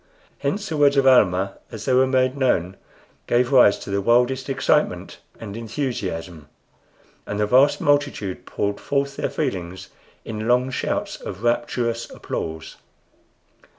Hence 0.39 0.67
the 0.67 0.77
words 0.77 0.97
of 0.97 1.05
Almah, 1.05 1.59
as 1.71 1.85
they 1.85 1.93
were 1.93 2.07
made 2.07 2.35
known, 2.35 2.75
gave 3.27 3.51
rise 3.51 3.77
to 3.77 3.91
the 3.91 4.01
wildest 4.01 4.49
excitement 4.49 5.19
and 5.39 5.55
enthusiasm, 5.55 6.47
and 7.27 7.39
the 7.39 7.45
vast 7.45 7.79
multitude 7.79 8.47
poured 8.47 8.79
forth 8.79 9.15
their 9.17 9.29
feelings 9.29 9.89
in 10.25 10.47
long 10.47 10.71
shouts 10.71 11.17
of 11.21 11.43
rapturous 11.43 12.09
applause. 12.09 12.77